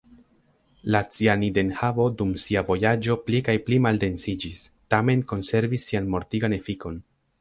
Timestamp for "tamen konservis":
4.95-5.87